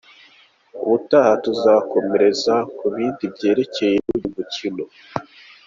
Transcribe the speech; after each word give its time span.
Ubutaha 0.83 1.31
tukazakomeza 1.43 2.53
ku 2.77 2.85
bindi 2.93 3.23
byererekeye 3.35 3.97
uyu 4.13 4.27
mukino. 4.35 4.83